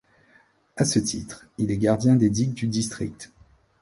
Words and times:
À 0.77 0.83
ce 0.85 0.97
titre, 0.97 1.45
il 1.59 1.69
est 1.69 1.77
gardien 1.77 2.15
des 2.15 2.31
digues 2.31 2.55
du 2.55 2.65
district. 2.65 3.31